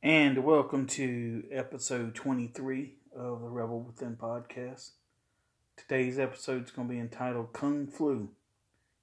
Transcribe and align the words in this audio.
And 0.00 0.44
welcome 0.44 0.86
to 0.86 1.42
episode 1.50 2.14
23 2.14 2.94
of 3.16 3.40
the 3.40 3.48
Rebel 3.48 3.80
Within 3.80 4.14
podcast. 4.14 4.90
Today's 5.76 6.20
episode 6.20 6.66
is 6.66 6.70
going 6.70 6.86
to 6.86 6.94
be 6.94 7.00
entitled 7.00 7.52
Kung 7.52 7.88
Flu. 7.88 8.28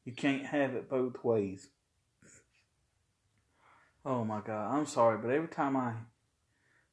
You 0.05 0.13
can't 0.13 0.45
have 0.45 0.73
it 0.73 0.89
both 0.89 1.21
ways. 1.21 1.67
Oh 4.05 4.23
my 4.23 4.39
god, 4.39 4.73
I'm 4.73 4.85
sorry, 4.85 5.17
but 5.17 5.31
every 5.31 5.49
time 5.49 5.75
I 5.75 5.95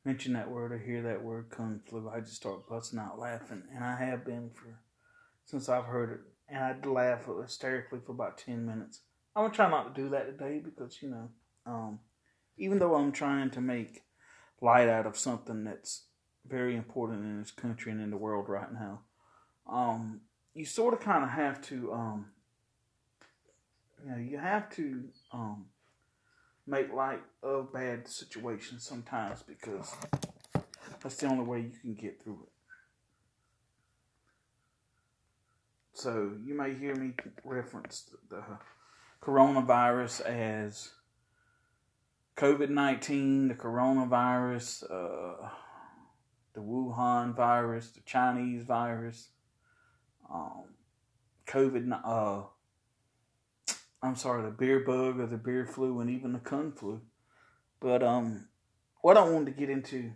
mention 0.04 0.32
that 0.32 0.50
word 0.50 0.72
or 0.72 0.79
hear 0.79 1.03
that 1.03 1.22
word 1.22 1.50
Kung 1.50 1.80
Flu, 1.89 2.11
I 2.12 2.18
just 2.18 2.34
start 2.34 2.68
busting 2.68 2.98
out 2.98 3.21
laughing. 3.21 3.62
And 3.72 3.84
I 3.84 3.94
have 3.94 4.25
been 4.25 4.50
for 4.53 4.80
since 5.44 5.68
I've 5.68 5.84
heard 5.84 6.11
it. 6.11 6.21
And 6.48 6.64
I'd 6.64 6.86
laugh 6.86 7.29
hysterically 7.40 8.00
for 8.04 8.11
about 8.11 8.36
10 8.36 8.66
minutes. 8.66 9.03
I'm 9.36 9.43
going 9.43 9.53
to 9.53 9.57
try 9.57 9.71
not 9.71 9.94
to 9.94 10.03
do 10.03 10.08
that 10.08 10.26
today 10.26 10.58
because, 10.58 11.00
you 11.00 11.11
know, 11.11 11.29
um, 11.66 12.00
even 12.56 12.79
though 12.79 12.94
I'm 12.94 13.12
trying 13.12 13.50
to 13.50 13.61
make 13.61 14.04
light 14.60 14.88
out 14.88 15.06
of 15.06 15.16
something 15.16 15.64
that's 15.64 16.04
very 16.46 16.76
important 16.76 17.24
in 17.24 17.38
this 17.38 17.50
country 17.50 17.93
and 17.93 18.00
in 18.00 18.10
the 18.10 18.16
world 18.16 18.48
right 18.48 18.72
now, 18.72 19.00
um, 19.66 20.20
you 20.54 20.64
sort 20.64 20.94
of 20.94 21.00
kind 21.00 21.24
of 21.24 21.30
have 21.30 21.60
to, 21.62 21.93
um, 21.93 22.26
you 24.04 24.10
know, 24.10 24.18
you 24.18 24.38
have 24.38 24.68
to 24.70 25.04
um, 25.32 25.66
make 26.66 26.93
light 26.93 27.22
of 27.43 27.72
bad 27.72 28.07
situations 28.07 28.84
sometimes 28.84 29.43
because 29.43 29.94
that's 31.02 31.16
the 31.16 31.26
only 31.26 31.44
way 31.44 31.60
you 31.60 31.72
can 31.80 31.94
get 31.94 32.22
through 32.22 32.41
it. 32.44 32.52
So 35.94 36.32
you 36.44 36.55
may 36.55 36.74
hear 36.74 36.94
me 36.96 37.12
reference 37.44 38.10
the 38.28 38.42
coronavirus 39.22 40.22
as 40.22 40.91
COVID 42.36 42.70
19, 42.70 43.48
the 43.48 43.55
coronavirus, 43.55 44.84
uh, 44.84 45.48
the 46.55 46.61
Wuhan 46.61 47.36
virus, 47.36 47.91
the 47.91 48.00
Chinese 48.00 48.64
virus, 48.64 49.28
um, 50.33 50.64
COVID, 51.47 52.00
uh, 52.05 52.42
I'm 54.02 54.16
sorry, 54.16 54.42
the 54.42 54.50
beer 54.50 54.80
bug 54.80 55.20
or 55.20 55.27
the 55.27 55.36
beer 55.36 55.66
flu, 55.66 56.00
and 56.00 56.08
even 56.08 56.33
the 56.33 56.39
kung 56.39 56.72
flu. 56.72 57.02
But 57.80 58.02
um, 58.02 58.48
what 59.02 59.19
I 59.19 59.28
wanted 59.28 59.46
to 59.46 59.61
get 59.61 59.69
into 59.69 60.12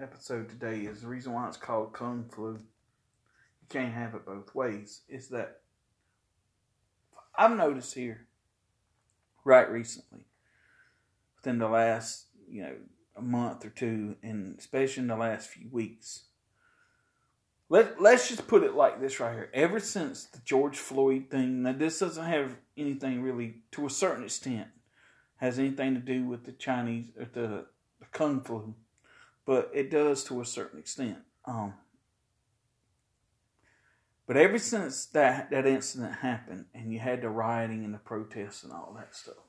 episode 0.00 0.48
today 0.48 0.82
is 0.82 1.02
the 1.02 1.08
reason 1.08 1.32
why 1.32 1.48
it's 1.48 1.56
called 1.56 1.92
kung 1.92 2.30
flu. 2.32 2.52
You 2.52 3.68
can't 3.68 3.92
have 3.92 4.14
it 4.14 4.24
both 4.24 4.54
ways. 4.54 5.02
Is 5.08 5.28
that 5.28 5.60
I've 7.36 7.56
noticed 7.56 7.94
here 7.94 8.28
right 9.44 9.68
recently 9.68 10.27
within 11.48 11.58
the 11.58 11.68
last, 11.68 12.26
you 12.46 12.62
know, 12.62 12.74
a 13.16 13.22
month 13.22 13.64
or 13.64 13.70
two, 13.70 14.16
and 14.22 14.58
especially 14.58 15.02
in 15.02 15.08
the 15.08 15.16
last 15.16 15.48
few 15.48 15.66
weeks. 15.70 16.24
Let 17.70 18.02
Let's 18.02 18.28
just 18.28 18.46
put 18.46 18.62
it 18.62 18.74
like 18.74 19.00
this 19.00 19.18
right 19.18 19.32
here. 19.32 19.50
Ever 19.54 19.80
since 19.80 20.26
the 20.26 20.40
George 20.44 20.76
Floyd 20.76 21.30
thing, 21.30 21.62
now 21.62 21.72
this 21.72 22.00
doesn't 22.00 22.24
have 22.24 22.56
anything 22.76 23.22
really, 23.22 23.62
to 23.72 23.86
a 23.86 23.90
certain 23.90 24.24
extent, 24.24 24.68
has 25.36 25.58
anything 25.58 25.94
to 25.94 26.00
do 26.00 26.26
with 26.26 26.44
the 26.44 26.52
Chinese 26.52 27.06
or 27.18 27.24
the, 27.24 27.66
the 27.98 28.06
Kung 28.12 28.42
Flu, 28.42 28.74
but 29.46 29.70
it 29.72 29.90
does 29.90 30.24
to 30.24 30.42
a 30.42 30.44
certain 30.44 30.78
extent. 30.78 31.18
Um, 31.46 31.72
but 34.26 34.36
ever 34.36 34.58
since 34.58 35.06
that 35.06 35.50
that 35.50 35.66
incident 35.66 36.16
happened, 36.16 36.66
and 36.74 36.92
you 36.92 36.98
had 36.98 37.22
the 37.22 37.30
rioting 37.30 37.86
and 37.86 37.94
the 37.94 37.98
protests 37.98 38.64
and 38.64 38.72
all 38.72 38.94
that 38.98 39.14
stuff, 39.14 39.47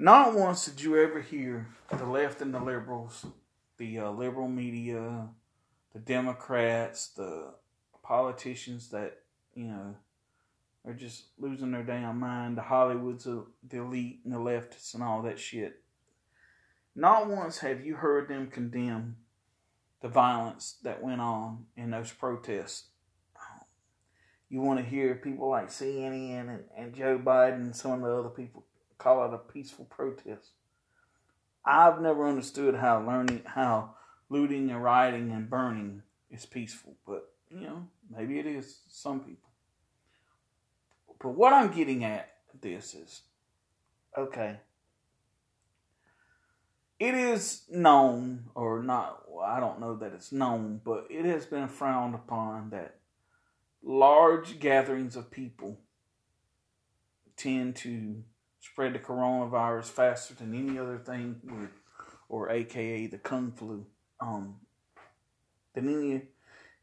not 0.00 0.34
once 0.34 0.64
did 0.64 0.80
you 0.80 0.98
ever 0.98 1.20
hear 1.20 1.66
the 1.90 2.06
left 2.06 2.40
and 2.40 2.54
the 2.54 2.58
liberals, 2.58 3.26
the 3.76 3.98
uh, 3.98 4.10
liberal 4.10 4.48
media, 4.48 5.28
the 5.92 5.98
Democrats, 5.98 7.08
the 7.08 7.52
politicians 8.02 8.88
that, 8.88 9.18
you 9.54 9.66
know, 9.66 9.94
are 10.86 10.94
just 10.94 11.24
losing 11.38 11.70
their 11.70 11.82
damn 11.82 12.18
mind, 12.18 12.56
the 12.56 12.62
Hollywoods, 12.62 13.24
the 13.24 13.76
elite, 13.76 14.20
and 14.24 14.32
the 14.32 14.38
leftists, 14.38 14.94
and 14.94 15.02
all 15.02 15.20
that 15.20 15.38
shit. 15.38 15.82
Not 16.96 17.28
once 17.28 17.58
have 17.58 17.84
you 17.84 17.96
heard 17.96 18.28
them 18.28 18.46
condemn 18.46 19.16
the 20.00 20.08
violence 20.08 20.78
that 20.82 21.02
went 21.02 21.20
on 21.20 21.66
in 21.76 21.90
those 21.90 22.10
protests. 22.10 22.86
You 24.48 24.62
want 24.62 24.80
to 24.80 24.84
hear 24.84 25.14
people 25.14 25.50
like 25.50 25.68
CNN 25.68 26.48
and, 26.48 26.64
and 26.74 26.94
Joe 26.94 27.18
Biden 27.18 27.56
and 27.56 27.76
some 27.76 27.92
of 27.92 28.00
the 28.00 28.16
other 28.16 28.30
people 28.30 28.64
call 29.00 29.24
it 29.24 29.34
a 29.34 29.38
peaceful 29.38 29.86
protest. 29.86 30.50
I've 31.64 32.00
never 32.00 32.28
understood 32.28 32.74
how 32.76 33.04
learning 33.04 33.42
how 33.44 33.94
looting 34.28 34.70
and 34.70 34.82
rioting 34.82 35.32
and 35.32 35.50
burning 35.50 36.02
is 36.30 36.46
peaceful, 36.46 36.94
but 37.06 37.32
you 37.50 37.62
know, 37.62 37.86
maybe 38.14 38.38
it 38.38 38.46
is 38.46 38.80
some 38.88 39.20
people. 39.20 39.48
But 41.18 41.30
what 41.30 41.52
I'm 41.52 41.72
getting 41.72 42.04
at 42.04 42.30
this 42.60 42.94
is 42.94 43.22
okay. 44.16 44.60
It 46.98 47.14
is 47.14 47.62
known, 47.70 48.44
or 48.54 48.82
not, 48.82 49.22
well, 49.26 49.46
I 49.46 49.58
don't 49.58 49.80
know 49.80 49.96
that 49.96 50.12
it's 50.12 50.32
known, 50.32 50.82
but 50.84 51.06
it 51.08 51.24
has 51.24 51.46
been 51.46 51.68
frowned 51.68 52.14
upon 52.14 52.70
that 52.70 52.96
large 53.82 54.60
gatherings 54.60 55.16
of 55.16 55.30
people 55.30 55.78
tend 57.38 57.76
to 57.76 58.22
spread 58.60 58.94
the 58.94 58.98
coronavirus 58.98 59.86
faster 59.86 60.34
than 60.34 60.54
any 60.54 60.78
other 60.78 60.98
thing, 60.98 61.40
or, 61.50 61.70
or 62.28 62.50
AKA 62.50 63.06
the 63.08 63.18
kung 63.18 63.52
flu, 63.52 63.86
um, 64.20 64.56
than 65.74 65.88
any 65.88 66.22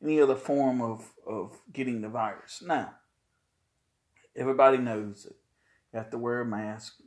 any 0.01 0.21
other 0.21 0.35
form 0.35 0.81
of 0.81 1.11
of 1.25 1.59
getting 1.71 2.01
the 2.01 2.09
virus. 2.09 2.61
Now, 2.65 2.95
everybody 4.35 4.77
knows 4.77 5.23
that 5.23 5.35
you 5.93 5.99
have 5.99 6.09
to 6.11 6.17
wear 6.17 6.41
a 6.41 6.45
mask, 6.45 6.99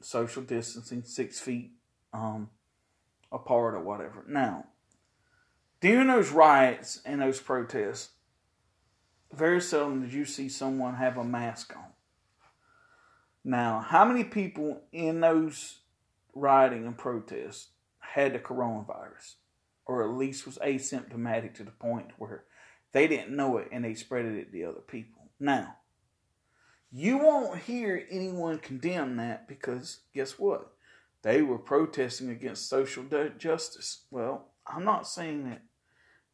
social 0.00 0.42
distancing, 0.42 1.02
six 1.04 1.40
feet 1.40 1.72
um, 2.12 2.50
apart 3.32 3.74
or 3.74 3.80
whatever. 3.80 4.24
Now, 4.28 4.66
during 5.80 6.08
those 6.08 6.30
riots 6.30 7.00
and 7.04 7.20
those 7.20 7.40
protests, 7.40 8.10
very 9.32 9.60
seldom 9.60 10.02
did 10.02 10.12
you 10.12 10.24
see 10.24 10.48
someone 10.48 10.94
have 10.94 11.18
a 11.18 11.24
mask 11.24 11.76
on. 11.76 11.84
Now, 13.48 13.80
how 13.80 14.04
many 14.04 14.24
people 14.24 14.82
in 14.92 15.20
those 15.20 15.78
rioting 16.34 16.86
and 16.86 16.98
protests 16.98 17.68
had 17.98 18.34
the 18.34 18.38
coronavirus, 18.38 19.36
or 19.86 20.02
at 20.04 20.10
least 20.10 20.44
was 20.44 20.58
asymptomatic 20.58 21.54
to 21.54 21.64
the 21.64 21.70
point 21.70 22.08
where 22.18 22.44
they 22.92 23.08
didn't 23.08 23.34
know 23.34 23.56
it 23.56 23.70
and 23.72 23.86
they 23.86 23.94
spread 23.94 24.26
it 24.26 24.52
to 24.52 24.64
other 24.64 24.80
people? 24.80 25.30
Now, 25.40 25.76
you 26.92 27.16
won't 27.16 27.60
hear 27.60 28.06
anyone 28.10 28.58
condemn 28.58 29.16
that 29.16 29.48
because 29.48 30.00
guess 30.12 30.38
what? 30.38 30.70
They 31.22 31.40
were 31.40 31.56
protesting 31.56 32.28
against 32.28 32.68
social 32.68 33.04
justice. 33.38 34.02
Well, 34.10 34.48
I'm 34.66 34.84
not 34.84 35.08
saying 35.08 35.48
that 35.48 35.62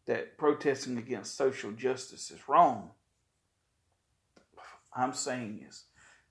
that 0.07 0.37
protesting 0.37 0.99
against 0.99 1.37
social 1.37 1.71
justice 1.71 2.33
is 2.33 2.49
wrong. 2.49 2.91
I'm 4.97 5.13
saying 5.13 5.65
is 5.69 5.85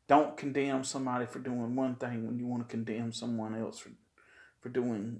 don't 0.08 0.38
condemn 0.38 0.84
somebody 0.84 1.26
for 1.26 1.40
doing 1.40 1.76
one 1.76 1.96
thing 1.96 2.26
when 2.26 2.38
you 2.38 2.46
want 2.46 2.68
to 2.68 2.72
condemn 2.72 3.14
someone 3.14 3.56
else 3.56 3.80
for 3.80 3.92
for 4.60 4.70
doing 4.70 5.20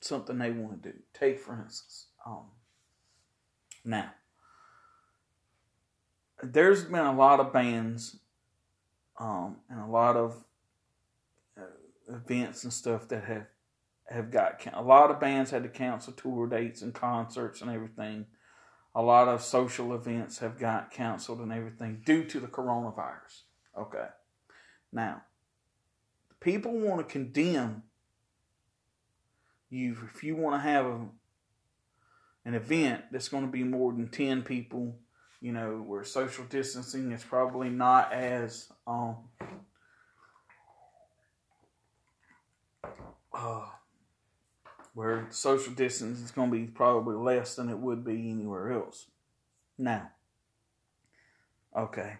something 0.00 0.38
they 0.38 0.50
want 0.50 0.82
to 0.82 0.92
do. 0.92 0.98
Take 1.12 1.38
for 1.38 1.54
instance, 1.54 2.06
um, 2.24 2.44
now 3.84 4.12
there's 6.42 6.84
been 6.84 7.06
a 7.06 7.14
lot 7.14 7.40
of 7.40 7.52
bands 7.52 8.16
um, 9.18 9.56
and 9.68 9.80
a 9.80 9.86
lot 9.86 10.16
of 10.16 10.44
uh, 11.58 12.14
events 12.14 12.64
and 12.64 12.72
stuff 12.72 13.08
that 13.08 13.24
have 13.24 13.46
have 14.08 14.30
got 14.30 14.60
a 14.72 14.82
lot 14.82 15.10
of 15.10 15.20
bands 15.20 15.50
had 15.52 15.62
to 15.62 15.68
cancel 15.68 16.12
tour 16.12 16.46
dates 16.48 16.82
and 16.82 16.92
concerts 16.94 17.60
and 17.60 17.70
everything. 17.70 18.26
A 18.92 19.02
lot 19.02 19.28
of 19.28 19.40
social 19.40 19.94
events 19.94 20.40
have 20.40 20.58
got 20.58 20.90
canceled 20.90 21.38
and 21.38 21.52
everything 21.52 22.02
due 22.04 22.24
to 22.24 22.40
the 22.40 22.48
coronavirus. 22.48 23.42
Okay. 23.80 24.06
Now, 24.92 25.22
people 26.40 26.78
want 26.78 27.06
to 27.06 27.10
condemn 27.10 27.84
you 29.70 29.96
if 30.14 30.22
you 30.22 30.36
want 30.36 30.56
to 30.56 30.68
have 30.68 30.84
a, 30.84 31.06
an 32.44 32.54
event 32.54 33.04
that's 33.10 33.28
going 33.28 33.46
to 33.46 33.50
be 33.50 33.64
more 33.64 33.92
than 33.92 34.08
10 34.08 34.42
people, 34.42 34.98
you 35.40 35.52
know, 35.52 35.76
where 35.76 36.04
social 36.04 36.44
distancing 36.44 37.12
is 37.12 37.24
probably 37.24 37.70
not 37.70 38.12
as 38.12 38.68
um 38.86 39.16
uh, 43.32 43.64
where 44.92 45.26
social 45.30 45.72
distance 45.72 46.20
is 46.20 46.30
going 46.32 46.50
to 46.50 46.56
be 46.56 46.64
probably 46.64 47.14
less 47.14 47.54
than 47.54 47.70
it 47.70 47.78
would 47.78 48.04
be 48.04 48.30
anywhere 48.30 48.72
else. 48.72 49.06
Now, 49.78 50.10
okay. 51.74 52.18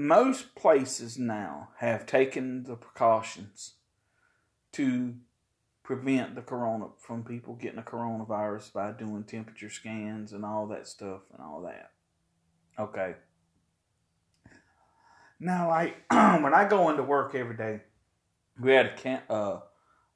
Most 0.00 0.54
places 0.54 1.18
now 1.18 1.68
have 1.78 2.06
taken 2.06 2.64
the 2.64 2.76
precautions 2.76 3.74
to 4.72 5.14
prevent 5.82 6.34
the 6.34 6.42
corona 6.42 6.86
from 6.98 7.24
people 7.24 7.54
getting 7.54 7.78
a 7.78 7.82
coronavirus 7.82 8.72
by 8.72 8.92
doing 8.92 9.24
temperature 9.24 9.68
scans 9.68 10.32
and 10.32 10.44
all 10.44 10.66
that 10.68 10.86
stuff 10.86 11.22
and 11.32 11.42
all 11.42 11.62
that. 11.62 11.90
Okay. 12.78 13.14
Now, 15.38 15.68
like 15.68 15.96
when 16.10 16.54
I 16.54 16.66
go 16.68 16.90
into 16.90 17.02
work 17.02 17.34
every 17.34 17.56
day, 17.56 17.80
we 18.60 18.72
had 18.72 18.86
a 18.86 18.94
cam- 18.94 19.22
uh, 19.28 19.60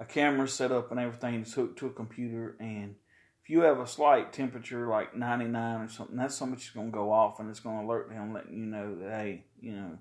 a 0.00 0.04
camera 0.04 0.48
set 0.48 0.70
up 0.72 0.90
and 0.90 1.00
everything 1.00 1.40
that's 1.40 1.54
hooked 1.54 1.78
to 1.80 1.86
a 1.86 1.92
computer, 1.92 2.56
and 2.60 2.94
if 3.44 3.50
you 3.50 3.60
have 3.60 3.78
a 3.78 3.86
slight 3.86 4.32
temperature 4.32 4.88
like 4.88 5.14
99 5.14 5.80
or 5.82 5.88
something, 5.88 6.16
that's 6.16 6.34
so 6.34 6.46
much 6.46 6.64
is 6.64 6.70
going 6.70 6.86
to 6.86 6.92
go 6.92 7.12
off 7.12 7.38
and 7.40 7.50
it's 7.50 7.60
going 7.60 7.78
to 7.78 7.84
alert 7.84 8.08
them, 8.08 8.32
letting 8.32 8.56
you 8.56 8.64
know 8.64 8.94
that, 8.94 9.10
hey, 9.10 9.44
you 9.60 9.72
know, 9.72 9.98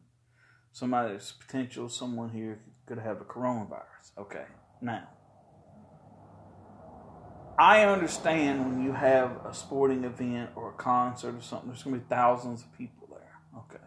somebody's 0.71 1.33
potential, 1.45 1.89
someone 1.89 2.29
here 2.29 2.61
could 2.85 2.99
have 2.99 3.19
a 3.19 3.25
coronavirus. 3.25 4.11
Okay, 4.17 4.45
now, 4.81 5.09
I 7.59 7.81
understand 7.81 8.65
when 8.65 8.81
you 8.81 8.93
have 8.93 9.45
a 9.45 9.53
sporting 9.53 10.05
event 10.05 10.51
or 10.55 10.69
a 10.69 10.73
concert 10.73 11.35
or 11.35 11.41
something, 11.41 11.67
there's 11.67 11.83
going 11.83 11.97
to 11.97 11.99
be 11.99 12.07
thousands 12.07 12.61
of 12.61 12.77
people 12.77 13.09
there. 13.11 13.59
Okay. 13.59 13.83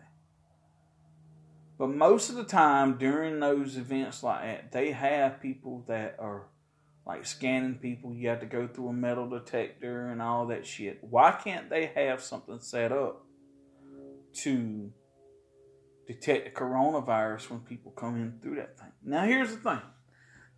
But 1.79 1.88
most 1.88 2.29
of 2.29 2.37
the 2.37 2.44
time 2.44 2.99
during 2.99 3.41
those 3.41 3.79
events 3.79 4.23
like 4.23 4.43
that, 4.43 4.73
they 4.73 4.93
have 4.93 5.41
people 5.41 5.82
that 5.88 6.17
are 6.19 6.44
like 7.06 7.25
scanning 7.25 7.76
people. 7.76 8.12
You 8.12 8.29
have 8.29 8.41
to 8.41 8.47
go 8.47 8.67
through 8.67 8.88
a 8.88 8.93
metal 8.93 9.29
detector 9.29 10.08
and 10.08 10.20
all 10.20 10.47
that 10.47 10.67
shit. 10.67 10.99
Why 11.03 11.32
can't 11.32 11.70
they 11.70 11.87
have 11.94 12.20
something 12.20 12.58
set 12.58 12.93
up 12.93 13.25
to 14.43 14.91
detect 16.06 16.44
the 16.44 16.61
coronavirus 16.61 17.50
when 17.50 17.61
people 17.61 17.93
come 17.93 18.17
in 18.17 18.38
through 18.43 18.56
that 18.56 18.79
thing? 18.79 18.93
Now, 19.05 19.25
here's 19.25 19.50
the 19.50 19.58
thing. 19.58 19.81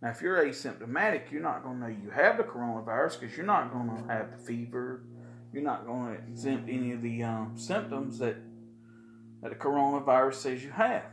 Now, 0.01 0.09
if 0.09 0.21
you're 0.21 0.43
asymptomatic, 0.43 1.31
you're 1.31 1.41
not 1.41 1.63
going 1.63 1.79
to 1.79 1.81
know 1.81 1.95
you 2.03 2.09
have 2.09 2.37
the 2.37 2.43
coronavirus 2.43 3.19
because 3.19 3.37
you're 3.37 3.45
not 3.45 3.71
going 3.71 3.89
to 3.89 4.11
have 4.11 4.31
the 4.31 4.37
fever. 4.37 5.03
You're 5.53 5.63
not 5.63 5.85
going 5.85 6.15
to 6.15 6.23
exempt 6.23 6.69
any 6.69 6.93
of 6.93 7.01
the 7.01 7.23
um, 7.23 7.53
symptoms 7.57 8.19
that 8.19 8.37
that 9.41 9.49
the 9.49 9.55
coronavirus 9.55 10.33
says 10.35 10.63
you 10.63 10.71
have. 10.71 11.03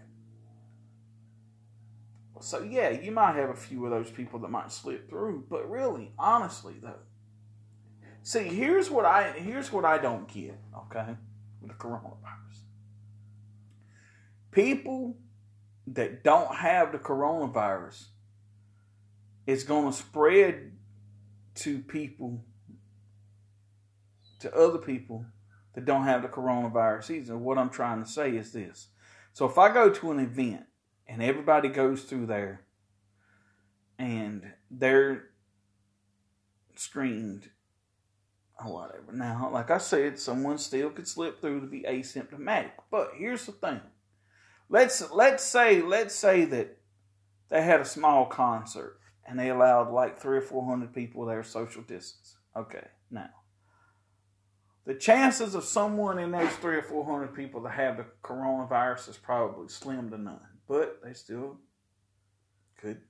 So 2.40 2.62
yeah, 2.62 2.90
you 2.90 3.12
might 3.12 3.36
have 3.36 3.50
a 3.50 3.56
few 3.56 3.84
of 3.84 3.90
those 3.90 4.10
people 4.10 4.38
that 4.40 4.50
might 4.50 4.70
slip 4.70 5.08
through, 5.08 5.46
but 5.48 5.68
really, 5.70 6.12
honestly 6.18 6.74
though, 6.82 7.00
see 8.22 8.44
here's 8.44 8.90
what 8.90 9.04
I 9.04 9.32
here's 9.32 9.72
what 9.72 9.84
I 9.84 9.98
don't 9.98 10.28
get, 10.28 10.58
okay, 10.76 11.16
with 11.60 11.70
the 11.70 11.76
coronavirus. 11.76 12.60
People 14.50 15.16
that 15.86 16.24
don't 16.24 16.54
have 16.56 16.92
the 16.92 16.98
coronavirus 16.98 18.06
is 19.46 19.64
to 19.64 19.92
spread 19.92 20.72
to 21.54 21.78
people 21.78 22.44
to 24.40 24.54
other 24.54 24.78
people 24.78 25.24
that 25.74 25.84
don't 25.84 26.04
have 26.04 26.22
the 26.22 26.28
coronavirus 26.28 27.10
either. 27.10 27.36
What 27.36 27.58
I'm 27.58 27.70
trying 27.70 28.02
to 28.02 28.08
say 28.08 28.36
is 28.36 28.52
this. 28.52 28.88
So 29.32 29.46
if 29.46 29.58
I 29.58 29.72
go 29.72 29.90
to 29.90 30.10
an 30.10 30.18
event 30.18 30.65
and 31.08 31.22
everybody 31.22 31.68
goes 31.68 32.02
through 32.02 32.26
there 32.26 32.62
and 33.98 34.52
they're 34.70 35.30
screened 36.74 37.50
or 38.62 38.72
whatever. 38.72 39.12
Now, 39.12 39.50
like 39.52 39.70
I 39.70 39.78
said, 39.78 40.18
someone 40.18 40.58
still 40.58 40.90
could 40.90 41.08
slip 41.08 41.40
through 41.40 41.60
to 41.60 41.66
be 41.66 41.82
asymptomatic. 41.82 42.72
But 42.90 43.12
here's 43.16 43.46
the 43.46 43.52
thing. 43.52 43.80
Let's 44.68 45.10
let's 45.12 45.44
say 45.44 45.80
let's 45.80 46.14
say 46.14 46.44
that 46.46 46.78
they 47.48 47.62
had 47.62 47.80
a 47.80 47.84
small 47.84 48.26
concert 48.26 48.98
and 49.24 49.38
they 49.38 49.50
allowed 49.50 49.92
like 49.92 50.18
three 50.18 50.38
or 50.38 50.42
four 50.42 50.64
hundred 50.64 50.92
people 50.92 51.24
there 51.24 51.44
social 51.44 51.82
distance. 51.82 52.36
Okay, 52.56 52.88
now 53.10 53.30
the 54.84 54.94
chances 54.94 55.54
of 55.54 55.64
someone 55.64 56.18
in 56.18 56.32
those 56.32 56.52
three 56.54 56.76
or 56.76 56.82
four 56.82 57.04
hundred 57.04 57.34
people 57.34 57.62
to 57.62 57.68
have 57.68 57.96
the 57.96 58.06
coronavirus 58.24 59.10
is 59.10 59.16
probably 59.16 59.68
slim 59.68 60.10
to 60.10 60.18
none 60.18 60.55
but 60.68 61.00
they 61.04 61.12
still 61.12 61.58
could 62.80 63.00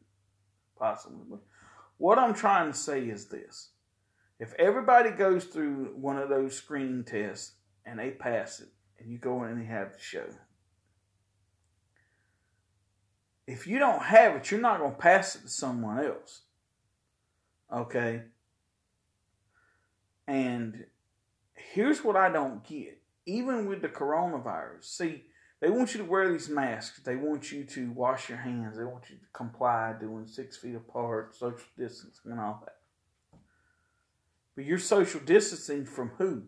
possibly. 0.79 1.39
What 1.99 2.19
I'm 2.19 2.35
trying 2.35 2.73
to 2.73 2.79
say 2.79 3.03
is 3.05 3.27
this 3.27 3.71
if 4.39 4.53
everybody 4.55 5.11
goes 5.11 5.45
through 5.45 5.95
one 5.97 6.19
of 6.19 6.29
those 6.29 6.55
screening 6.55 7.05
tests 7.05 7.53
and 7.85 7.99
they 7.99 8.11
pass 8.11 8.61
it, 8.61 8.69
and 8.99 9.11
you 9.11 9.19
go 9.19 9.45
in 9.45 9.53
and 9.53 9.63
you 9.63 9.69
have 9.69 9.93
the 9.93 9.99
show, 9.99 10.27
if 13.47 13.67
you 13.67 13.79
don't 13.79 14.03
have 14.03 14.37
it, 14.37 14.51
you're 14.51 14.61
not 14.61 14.81
going 14.81 14.93
to 14.93 14.99
pass 14.99 15.37
it 15.37 15.43
to 15.43 15.49
someone 15.49 16.05
else. 16.05 16.43
Okay? 17.73 18.23
And 20.27 20.85
here's 21.55 22.03
what 22.03 22.17
I 22.17 22.29
don't 22.29 22.65
get. 22.65 23.01
Even 23.25 23.67
with 23.67 23.83
the 23.83 23.89
coronavirus, 23.89 24.85
see, 24.85 25.25
they 25.61 25.71
want 25.71 25.95
you 25.95 26.03
to 26.03 26.09
wear 26.09 26.31
these 26.31 26.49
masks. 26.49 27.01
They 27.01 27.17
want 27.17 27.51
you 27.51 27.65
to 27.65 27.91
wash 27.93 28.29
your 28.29 28.39
hands. 28.39 28.77
They 28.77 28.85
want 28.85 29.09
you 29.09 29.17
to 29.17 29.27
comply, 29.33 29.95
doing 29.99 30.27
six 30.27 30.57
feet 30.57 30.75
apart, 30.75 31.35
social 31.35 31.67
distancing, 31.79 32.33
and 32.33 32.41
all 32.41 32.63
that. 32.65 32.77
But 34.55 34.67
you're 34.67 34.79
social 34.79 35.21
distancing 35.21 35.87
from 35.87 36.13
who? 36.19 36.45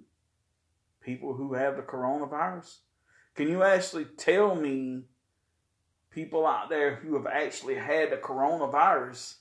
People 1.00 1.34
who 1.34 1.55
have 1.55 1.76
the 1.76 1.82
coronavirus? 1.82 2.78
Can 3.34 3.49
you 3.49 3.62
actually 3.62 4.05
tell 4.05 4.55
me 4.55 5.05
people 6.10 6.46
out 6.46 6.69
there 6.69 6.96
who 6.96 7.14
have 7.16 7.26
actually 7.26 7.76
had 7.76 8.10
the 8.10 8.16
coronavirus? 8.16 9.37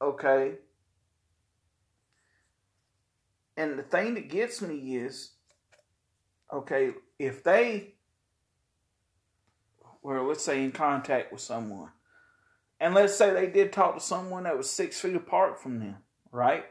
Okay. 0.00 0.52
And 3.56 3.78
the 3.78 3.82
thing 3.82 4.14
that 4.14 4.30
gets 4.30 4.62
me 4.62 4.96
is 4.96 5.32
okay, 6.52 6.92
if 7.18 7.42
they 7.44 7.94
were, 10.02 10.22
let's 10.22 10.44
say, 10.44 10.62
in 10.62 10.72
contact 10.72 11.32
with 11.32 11.40
someone. 11.40 11.90
And 12.80 12.94
let's 12.94 13.16
say 13.16 13.32
they 13.32 13.46
did 13.46 13.72
talk 13.72 13.94
to 13.94 14.00
someone 14.00 14.44
that 14.44 14.56
was 14.56 14.68
six 14.68 15.00
feet 15.00 15.14
apart 15.14 15.62
from 15.62 15.78
them, 15.78 15.98
right? 16.32 16.64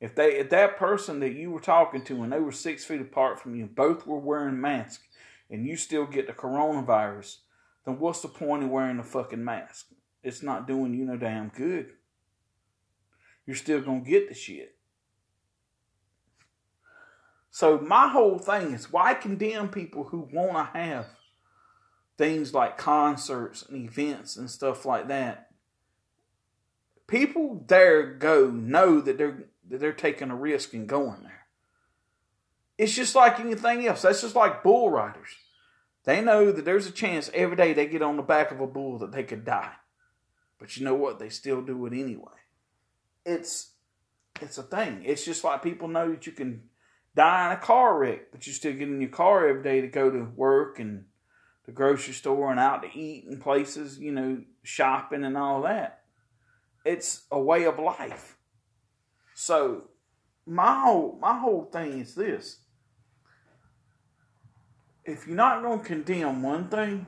If 0.00 0.14
they 0.14 0.38
if 0.38 0.50
that 0.50 0.76
person 0.76 1.20
that 1.20 1.34
you 1.34 1.50
were 1.50 1.60
talking 1.60 2.02
to 2.04 2.22
and 2.22 2.32
they 2.32 2.40
were 2.40 2.52
six 2.52 2.84
feet 2.84 3.00
apart 3.00 3.40
from 3.40 3.54
you, 3.54 3.66
both 3.66 4.06
were 4.06 4.18
wearing 4.18 4.60
masks, 4.60 5.04
and 5.50 5.66
you 5.66 5.76
still 5.76 6.06
get 6.06 6.26
the 6.26 6.32
coronavirus, 6.32 7.38
then 7.84 7.98
what's 7.98 8.20
the 8.20 8.28
point 8.28 8.64
of 8.64 8.70
wearing 8.70 8.98
the 8.98 9.02
fucking 9.02 9.44
mask? 9.44 9.86
It's 10.22 10.42
not 10.42 10.66
doing 10.66 10.94
you 10.94 11.04
no 11.04 11.16
damn 11.16 11.48
good. 11.48 11.92
You're 13.46 13.56
still 13.56 13.80
gonna 13.80 14.00
get 14.00 14.28
the 14.28 14.34
shit. 14.34 14.76
So 17.50 17.78
my 17.78 18.08
whole 18.08 18.38
thing 18.38 18.72
is 18.72 18.92
why 18.92 19.14
condemn 19.14 19.68
people 19.68 20.04
who 20.04 20.28
want 20.32 20.72
to 20.72 20.78
have 20.78 21.06
things 22.16 22.54
like 22.54 22.78
concerts 22.78 23.64
and 23.68 23.84
events 23.84 24.36
and 24.36 24.50
stuff 24.50 24.86
like 24.86 25.08
that? 25.08 25.48
People 27.06 27.64
there 27.66 28.14
go 28.14 28.48
know 28.48 29.00
that 29.00 29.18
they're 29.18 29.44
that 29.68 29.80
they're 29.80 29.92
taking 29.92 30.30
a 30.30 30.36
risk 30.36 30.74
and 30.74 30.88
going 30.88 31.22
there. 31.22 31.46
It's 32.78 32.94
just 32.94 33.14
like 33.14 33.40
anything 33.40 33.86
else. 33.86 34.02
That's 34.02 34.22
just 34.22 34.36
like 34.36 34.62
bull 34.62 34.90
riders. 34.90 35.30
They 36.04 36.20
know 36.20 36.50
that 36.50 36.64
there's 36.64 36.86
a 36.86 36.92
chance 36.92 37.30
every 37.34 37.56
day 37.56 37.72
they 37.72 37.86
get 37.86 38.02
on 38.02 38.16
the 38.16 38.22
back 38.22 38.50
of 38.52 38.60
a 38.60 38.66
bull 38.66 38.98
that 38.98 39.12
they 39.12 39.22
could 39.22 39.44
die. 39.44 39.72
But 40.58 40.76
you 40.76 40.84
know 40.84 40.94
what? 40.94 41.18
They 41.18 41.28
still 41.28 41.62
do 41.62 41.84
it 41.86 41.92
anyway. 41.92 42.32
It's 43.26 43.72
it's 44.40 44.58
a 44.58 44.62
thing. 44.62 45.02
It's 45.04 45.24
just 45.24 45.42
like 45.44 45.62
people 45.62 45.88
know 45.88 46.10
that 46.10 46.26
you 46.26 46.32
can 46.32 46.62
die 47.14 47.46
in 47.46 47.52
a 47.52 47.60
car 47.60 47.98
wreck, 47.98 48.30
but 48.32 48.46
you 48.46 48.52
still 48.52 48.72
get 48.72 48.88
in 48.88 49.00
your 49.00 49.10
car 49.10 49.48
every 49.48 49.62
day 49.62 49.80
to 49.80 49.88
go 49.88 50.10
to 50.10 50.24
work 50.36 50.78
and 50.78 51.04
the 51.66 51.72
grocery 51.72 52.14
store 52.14 52.50
and 52.50 52.60
out 52.60 52.82
to 52.82 52.98
eat 52.98 53.26
and 53.26 53.40
places, 53.40 53.98
you 53.98 54.12
know, 54.12 54.42
shopping 54.62 55.24
and 55.24 55.36
all 55.36 55.62
that. 55.62 56.00
It's 56.84 57.26
a 57.30 57.40
way 57.40 57.64
of 57.64 57.78
life. 57.78 58.36
So 59.34 59.84
my 60.46 60.80
whole 60.80 61.18
my 61.20 61.38
whole 61.38 61.64
thing 61.64 62.00
is 62.00 62.14
this. 62.14 62.58
If 65.04 65.26
you're 65.26 65.36
not 65.36 65.62
to 65.62 65.84
condemn 65.84 66.42
one 66.42 66.68
thing, 66.68 67.06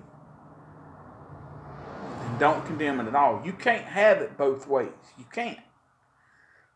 then 2.20 2.38
don't 2.38 2.64
condemn 2.66 3.00
it 3.00 3.06
at 3.06 3.14
all. 3.14 3.42
You 3.44 3.52
can't 3.52 3.84
have 3.84 4.18
it 4.18 4.36
both 4.36 4.66
ways. 4.66 4.88
You 5.18 5.24
can't. 5.32 5.58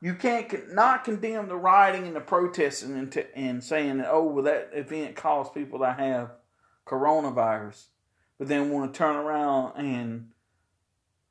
You 0.00 0.14
can't 0.14 0.74
not 0.74 1.04
condemn 1.04 1.48
the 1.48 1.56
rioting 1.56 2.06
and 2.06 2.16
the 2.16 2.20
protesting 2.20 2.96
and, 2.96 3.26
and 3.34 3.64
saying 3.64 3.98
that, 3.98 4.08
oh, 4.10 4.24
well, 4.24 4.44
that 4.44 4.70
event 4.72 5.16
caused 5.16 5.54
people 5.54 5.78
to 5.78 5.92
have 5.92 6.30
coronavirus, 6.86 7.86
but 8.38 8.48
then 8.48 8.70
want 8.70 8.92
to 8.92 8.98
turn 8.98 9.16
around 9.16 9.72
and 9.76 10.28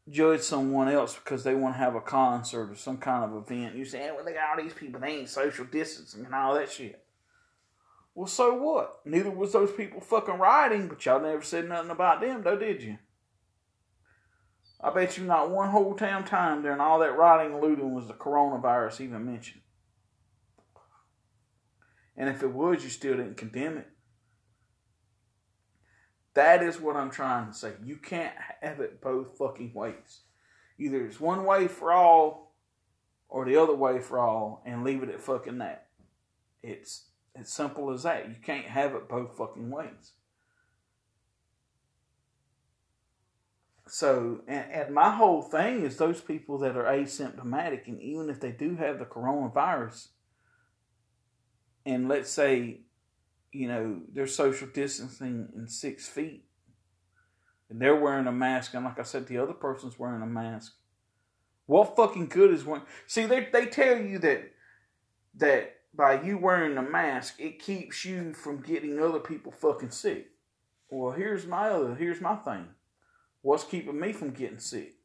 judge 0.09 0.41
someone 0.41 0.87
else 0.87 1.15
because 1.15 1.43
they 1.43 1.55
want 1.55 1.75
to 1.75 1.79
have 1.79 1.95
a 1.95 2.01
concert 2.01 2.71
or 2.71 2.75
some 2.75 2.97
kind 2.97 3.23
of 3.23 3.35
event. 3.37 3.75
You 3.75 3.85
say, 3.85 4.09
well, 4.13 4.25
they 4.25 4.33
got 4.33 4.57
all 4.57 4.63
these 4.63 4.73
people, 4.73 4.99
they 4.99 5.17
ain't 5.19 5.29
social 5.29 5.65
distancing 5.65 6.25
and 6.25 6.35
all 6.35 6.55
that 6.55 6.71
shit. 6.71 7.01
Well, 8.13 8.27
so 8.27 8.55
what? 8.55 9.01
Neither 9.05 9.29
was 9.29 9.51
those 9.51 9.71
people 9.71 9.99
fucking 9.99 10.39
rioting, 10.39 10.87
but 10.87 11.05
y'all 11.05 11.21
never 11.21 11.41
said 11.41 11.67
nothing 11.67 11.91
about 11.91 12.21
them, 12.21 12.43
though, 12.43 12.57
did 12.57 12.81
you? 12.81 12.97
I 14.81 14.91
bet 14.91 15.17
you 15.17 15.23
not 15.23 15.49
one 15.49 15.69
whole 15.69 15.93
damn 15.93 16.23
time 16.23 16.61
during 16.61 16.79
all 16.79 16.99
that 16.99 17.17
rioting 17.17 17.53
and 17.53 17.61
looting 17.61 17.93
was 17.93 18.07
the 18.07 18.13
coronavirus 18.13 19.01
even 19.01 19.25
mentioned. 19.25 19.61
And 22.17 22.29
if 22.29 22.43
it 22.43 22.51
was, 22.51 22.83
you 22.83 22.89
still 22.89 23.17
didn't 23.17 23.37
condemn 23.37 23.77
it. 23.77 23.89
That 26.33 26.61
is 26.61 26.79
what 26.79 26.95
I'm 26.95 27.09
trying 27.09 27.47
to 27.47 27.53
say. 27.53 27.73
You 27.83 27.95
can't 27.95 28.35
have 28.61 28.79
it 28.79 29.01
both 29.01 29.37
fucking 29.37 29.73
ways. 29.73 30.21
Either 30.77 31.05
it's 31.05 31.19
one 31.19 31.45
way 31.45 31.67
for 31.67 31.91
all 31.93 32.53
or 33.29 33.45
the 33.45 33.55
other 33.55 33.73
way 33.73 33.99
for 33.99 34.19
all 34.19 34.61
and 34.65 34.83
leave 34.83 35.01
it 35.01 35.09
at 35.09 35.21
fucking 35.21 35.57
that. 35.59 35.87
It's 36.61 37.05
as 37.35 37.49
simple 37.49 37.91
as 37.91 38.03
that. 38.03 38.27
You 38.27 38.35
can't 38.41 38.65
have 38.65 38.93
it 38.95 39.07
both 39.07 39.37
fucking 39.37 39.69
ways. 39.69 40.11
So, 43.87 44.41
and, 44.47 44.71
and 44.71 44.93
my 44.93 45.11
whole 45.11 45.41
thing 45.41 45.83
is 45.83 45.97
those 45.97 46.19
people 46.19 46.57
that 46.59 46.75
are 46.75 46.85
asymptomatic, 46.85 47.87
and 47.87 48.01
even 48.01 48.29
if 48.29 48.39
they 48.39 48.51
do 48.51 48.75
have 48.75 48.97
the 48.97 49.05
coronavirus, 49.05 50.07
and 51.85 52.07
let's 52.07 52.31
say, 52.31 52.81
you 53.51 53.67
know, 53.67 54.01
they're 54.11 54.27
social 54.27 54.67
distancing 54.67 55.49
in 55.55 55.67
six 55.67 56.07
feet, 56.07 56.45
and 57.69 57.79
they're 57.79 57.95
wearing 57.95 58.27
a 58.27 58.31
mask, 58.31 58.73
and 58.73 58.85
like 58.85 58.99
I 58.99 59.03
said, 59.03 59.27
the 59.27 59.37
other 59.37 59.53
person's 59.53 59.99
wearing 59.99 60.23
a 60.23 60.27
mask. 60.27 60.73
What 61.67 61.95
fucking 61.95 62.27
good 62.27 62.53
is 62.53 62.65
one? 62.65 62.83
See, 63.07 63.25
they 63.25 63.49
they 63.51 63.65
tell 63.67 63.97
you 63.97 64.19
that 64.19 64.51
that 65.37 65.75
by 65.93 66.21
you 66.21 66.37
wearing 66.37 66.77
a 66.77 66.83
mask, 66.83 67.35
it 67.39 67.59
keeps 67.59 68.05
you 68.05 68.33
from 68.33 68.61
getting 68.61 69.01
other 69.01 69.19
people 69.19 69.51
fucking 69.51 69.91
sick. 69.91 70.27
Well, 70.89 71.11
here's 71.11 71.47
my 71.47 71.69
other 71.69 71.95
here's 71.95 72.21
my 72.21 72.35
thing. 72.35 72.67
What's 73.45 73.63
keeping 73.63 73.99
me 73.99 74.11
from 74.11 74.31
getting 74.31 74.57
sick? 74.57 74.95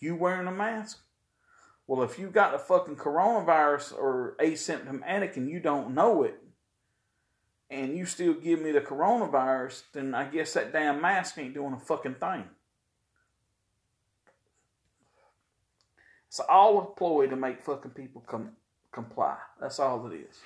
You 0.00 0.14
wearing 0.14 0.46
a 0.46 0.52
mask? 0.52 0.98
Well, 1.86 2.02
if 2.02 2.18
you 2.18 2.26
got 2.26 2.52
the 2.52 2.58
fucking 2.58 2.96
coronavirus 2.96 3.94
or 3.94 4.36
asymptomatic 4.38 5.38
and 5.38 5.48
you 5.48 5.60
don't 5.60 5.94
know 5.94 6.22
it, 6.24 6.42
and 7.70 7.96
you 7.96 8.04
still 8.04 8.34
give 8.34 8.60
me 8.60 8.70
the 8.70 8.82
coronavirus, 8.82 9.84
then 9.94 10.14
I 10.14 10.24
guess 10.24 10.52
that 10.52 10.74
damn 10.74 11.00
mask 11.00 11.38
ain't 11.38 11.54
doing 11.54 11.72
a 11.72 11.78
fucking 11.78 12.16
thing. 12.16 12.44
It's 16.28 16.40
all 16.40 16.80
a 16.80 16.84
ploy 16.84 17.28
to 17.28 17.36
make 17.36 17.62
fucking 17.62 17.92
people 17.92 18.20
come 18.20 18.50
comply. 18.92 19.38
That's 19.58 19.80
all 19.80 20.06
it 20.06 20.16
is. 20.16 20.36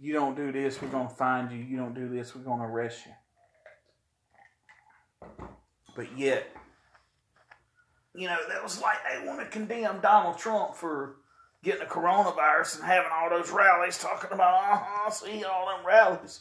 You 0.00 0.14
don't 0.14 0.36
do 0.36 0.52
this, 0.52 0.80
we're 0.80 0.88
gonna 0.88 1.10
find 1.10 1.52
you. 1.52 1.58
You 1.58 1.76
don't 1.76 1.94
do 1.94 2.08
this, 2.08 2.34
we're 2.34 2.44
gonna 2.44 2.66
arrest 2.66 3.04
you. 3.04 3.12
But 5.96 6.18
yet, 6.18 6.50
you 8.14 8.28
know, 8.28 8.38
that 8.48 8.62
was 8.62 8.80
like 8.80 8.98
they 9.08 9.26
want 9.26 9.40
to 9.40 9.46
condemn 9.46 10.00
Donald 10.00 10.38
Trump 10.38 10.74
for 10.74 11.16
getting 11.62 11.80
the 11.80 11.86
coronavirus 11.86 12.76
and 12.76 12.84
having 12.84 13.10
all 13.12 13.30
those 13.30 13.50
rallies 13.50 13.98
talking 13.98 14.30
about, 14.32 14.54
uh 14.54 14.80
huh, 14.82 15.10
see 15.10 15.44
all 15.44 15.66
them 15.66 15.86
rallies. 15.86 16.40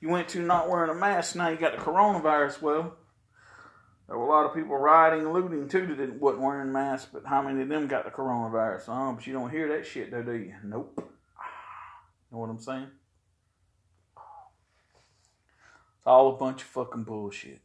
You 0.00 0.08
went 0.08 0.28
to 0.30 0.40
not 0.40 0.68
wearing 0.68 0.90
a 0.90 0.94
mask, 0.94 1.36
now 1.36 1.48
you 1.48 1.56
got 1.56 1.76
the 1.76 1.82
coronavirus. 1.82 2.62
Well, 2.62 2.96
there 4.08 4.16
were 4.16 4.26
a 4.26 4.30
lot 4.30 4.46
of 4.46 4.54
people 4.54 4.76
rioting 4.76 5.32
looting 5.32 5.68
too 5.68 5.86
that 5.86 5.98
didn't, 5.98 6.20
wasn't 6.20 6.42
wearing 6.42 6.72
masks, 6.72 7.08
but 7.12 7.26
how 7.26 7.42
many 7.42 7.62
of 7.62 7.68
them 7.68 7.86
got 7.86 8.04
the 8.04 8.10
coronavirus? 8.10 8.84
Oh, 8.88 9.12
but 9.14 9.26
you 9.26 9.32
don't 9.32 9.50
hear 9.50 9.68
that 9.76 9.86
shit 9.86 10.10
though, 10.10 10.22
do 10.22 10.32
you? 10.32 10.54
Nope. 10.64 10.94
You 10.96 11.04
know 12.32 12.38
what 12.38 12.50
I'm 12.50 12.60
saying? 12.60 12.88
It's 15.98 16.06
all 16.06 16.34
a 16.34 16.38
bunch 16.38 16.62
of 16.62 16.68
fucking 16.68 17.04
bullshit. 17.04 17.60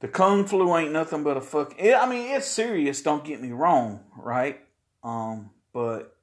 The 0.00 0.08
Kung 0.08 0.44
flu 0.44 0.76
ain't 0.76 0.92
nothing 0.92 1.22
but 1.22 1.36
a 1.36 1.40
fuck. 1.40 1.74
I 1.80 2.06
mean, 2.08 2.34
it's 2.34 2.46
serious. 2.46 3.02
Don't 3.02 3.24
get 3.24 3.40
me 3.40 3.52
wrong, 3.52 4.00
right? 4.16 4.60
Um, 5.02 5.50
but 5.72 6.16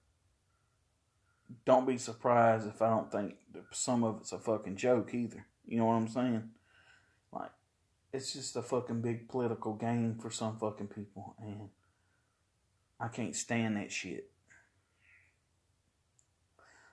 don't 1.65 1.87
be 1.87 1.97
surprised 1.97 2.67
if 2.67 2.81
I 2.81 2.89
don't 2.89 3.11
think 3.11 3.35
some 3.71 4.03
of 4.03 4.19
it's 4.21 4.31
a 4.31 4.37
fucking 4.37 4.75
joke 4.75 5.13
either. 5.13 5.45
You 5.65 5.79
know 5.79 5.85
what 5.85 5.93
I'm 5.93 6.07
saying? 6.07 6.49
Like, 7.31 7.51
it's 8.11 8.33
just 8.33 8.55
a 8.55 8.61
fucking 8.61 9.01
big 9.01 9.27
political 9.27 9.73
game 9.73 10.19
for 10.21 10.29
some 10.29 10.57
fucking 10.57 10.87
people, 10.87 11.35
and 11.39 11.69
I 12.99 13.07
can't 13.07 13.35
stand 13.35 13.77
that 13.77 13.91
shit. 13.91 14.29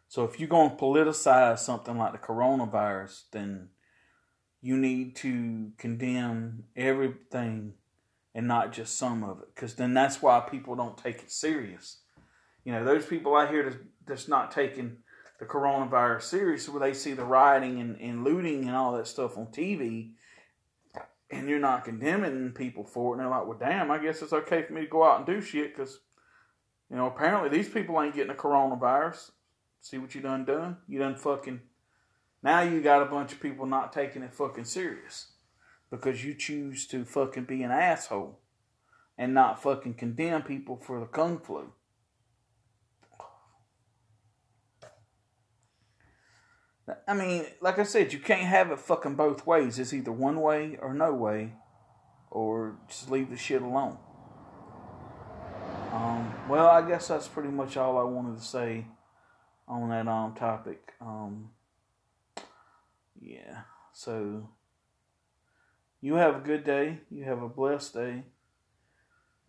So 0.09 0.25
if 0.25 0.41
you're 0.41 0.49
to 0.49 0.77
politicize 0.77 1.61
something 1.61 1.97
like 1.97 2.13
the 2.13 2.19
coronavirus, 2.19 3.23
then 3.31 3.69
you 4.63 4.77
need 4.77 5.17
to 5.17 5.73
condemn 5.79 6.65
everything 6.77 7.75
and 8.35 8.47
not 8.47 8.73
just 8.73 8.99
some 8.99 9.25
of 9.25 9.41
it 9.41 9.55
because 9.55 9.75
then 9.75 9.95
that's 9.95 10.23
why 10.23 10.41
people 10.41 10.77
don't 10.77 10.99
take 10.99 11.19
it 11.23 11.31
serious. 11.31 11.99
You 12.65 12.73
know 12.73 12.85
those 12.85 13.07
people 13.07 13.37
out 13.37 13.51
here 13.51 13.81
that's 14.07 14.29
not 14.29 14.51
taking 14.51 14.99
the 15.39 15.47
coronavirus 15.47 16.23
serious 16.23 16.69
where 16.69 16.81
they 16.81 16.95
see 16.95 17.15
the 17.15 17.25
rioting 17.25 17.81
and, 17.81 17.99
and 18.01 18.25
looting 18.25 18.67
and 18.67 18.77
all 18.77 18.93
that 18.93 19.07
stuff 19.07 19.39
on 19.39 19.47
tv 19.47 20.11
and 21.31 21.49
you're 21.49 21.59
not 21.59 21.87
condemning 21.87 22.53
people 22.53 22.85
for 22.85 23.15
it 23.15 23.19
and 23.19 23.21
they're 23.21 23.31
like 23.31 23.47
well 23.47 23.57
damn 23.59 23.91
i 23.91 23.97
guess 23.97 24.21
it's 24.21 24.35
okay 24.35 24.63
for 24.63 24.75
me 24.75 24.83
to 24.83 24.87
go 24.87 25.03
out 25.03 25.17
and 25.17 25.27
do 25.27 25.41
shit 25.41 25.75
because 25.75 26.01
you 26.91 26.97
know 26.97 27.07
apparently 27.07 27.49
these 27.49 27.71
people 27.71 28.01
ain't 28.03 28.15
getting 28.15 28.29
the 28.29 28.35
coronavirus. 28.35 29.31
See 29.81 29.99
what 29.99 30.15
you 30.15 30.21
done 30.21 30.45
done? 30.45 30.77
You 30.89 30.99
done 30.99 31.17
fucking 31.17 31.61
now 32.43 32.63
you 32.63 32.81
got 32.81 33.03
a 33.03 33.07
bunch 33.07 33.33
of 33.33 33.41
people 33.41 33.67
not 33.67 33.93
taking 33.93 34.23
it 34.23 34.35
fucking 34.35 34.65
serious 34.65 35.29
because 35.91 36.25
you 36.25 36.35
choose 36.35 36.87
to 36.87 37.05
fucking 37.05 37.45
be 37.45 37.63
an 37.63 37.71
asshole 37.71 38.39
and 39.19 39.35
not 39.35 39.63
fucking 39.63 39.95
condemn 39.95 40.43
people 40.43 40.77
for 40.77 41.01
the 41.01 41.07
kung 41.07 41.39
flu. 41.39 41.73
I 47.07 47.15
mean, 47.15 47.45
like 47.61 47.79
I 47.79 47.85
said, 47.85 48.13
you 48.13 48.19
can't 48.19 48.43
have 48.43 48.71
it 48.71 48.81
fucking 48.81 49.15
both 49.15 49.47
ways. 49.47 49.79
It's 49.79 49.93
either 49.93 50.13
one 50.13 50.41
way 50.41 50.77
or 50.81 50.95
no 50.95 51.13
way, 51.13 51.53
or 52.31 52.79
just 52.89 53.11
leave 53.11 53.31
the 53.31 53.37
shit 53.37 53.63
alone. 53.63 53.99
Um, 55.93 56.33
well, 56.49 56.69
I 56.69 56.87
guess 56.87 57.09
that's 57.09 57.29
pretty 57.29 57.51
much 57.51 57.77
all 57.77 57.99
I 57.99 58.05
wanted 58.05 58.39
to 58.39 58.45
say 58.45 58.87
on 59.69 59.91
that 59.91 60.09
um 60.09 60.35
topic. 60.35 60.95
Um, 61.01 61.51
yeah. 63.21 63.63
So 63.93 64.49
you 66.01 66.15
have 66.15 66.37
a 66.37 66.41
good 66.41 66.65
day. 66.65 67.01
You 67.11 67.25
have 67.25 67.43
a 67.43 67.49
blessed 67.49 67.95
day. 67.95 68.25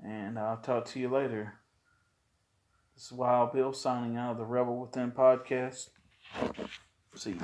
And 0.03 0.37
I'll 0.37 0.57
talk 0.57 0.85
to 0.87 0.99
you 0.99 1.09
later. 1.09 1.53
This 2.95 3.05
is 3.05 3.11
Wild 3.11 3.53
Bill 3.53 3.71
signing 3.73 4.17
out 4.17 4.31
of 4.31 4.37
the 4.37 4.45
Rebel 4.45 4.77
Within 4.77 5.11
podcast. 5.11 5.89
See 7.15 7.31
you. 7.31 7.39